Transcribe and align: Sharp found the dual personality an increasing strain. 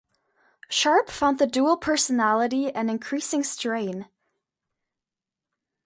Sharp 0.67 1.11
found 1.11 1.37
the 1.37 1.45
dual 1.45 1.77
personality 1.77 2.71
an 2.73 2.89
increasing 2.89 3.43
strain. 3.43 4.07